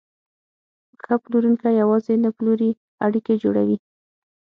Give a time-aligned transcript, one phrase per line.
[1.03, 2.71] ښه پلورونکی یوازې نه پلوري،
[3.05, 3.77] اړیکې جوړوي.